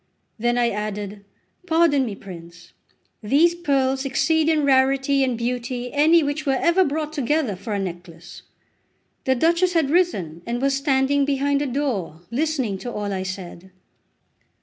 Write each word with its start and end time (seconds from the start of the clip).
Then 0.39 0.57
I 0.57 0.71
added: 0.71 1.23
"Pardon 1.67 2.07
me, 2.07 2.15
prince! 2.15 2.73
These 3.21 3.53
pearls 3.53 4.03
exceed 4.03 4.49
in 4.49 4.65
rarity 4.65 5.23
and 5.23 5.37
beauty 5.37 5.93
any 5.93 6.23
which 6.23 6.43
were 6.43 6.57
ever 6.59 6.83
brought 6.83 7.13
together 7.13 7.55
for 7.55 7.73
a 7.75 7.79
necklace." 7.79 8.41
The 9.25 9.35
Duchess 9.35 9.73
had 9.73 9.91
risen, 9.91 10.41
and 10.47 10.59
was 10.59 10.73
standing 10.75 11.23
behind 11.23 11.61
a 11.61 11.67
door 11.67 12.21
listening 12.31 12.79
to 12.79 12.91
all 12.91 13.13
I 13.13 13.21
said. 13.21 13.69